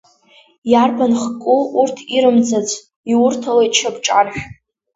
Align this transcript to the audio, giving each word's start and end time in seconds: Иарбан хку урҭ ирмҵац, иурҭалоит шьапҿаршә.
Иарбан 0.71 1.13
хку 1.21 1.57
урҭ 1.81 1.97
ирмҵац, 2.15 2.69
иурҭалоит 3.11 3.73
шьапҿаршә. 3.79 4.41